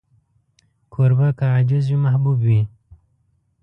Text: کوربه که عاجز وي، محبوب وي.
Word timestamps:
کوربه 0.93 1.27
که 1.37 1.45
عاجز 1.55 1.85
وي، 1.89 1.97
محبوب 2.05 2.37
وي. 2.47 2.61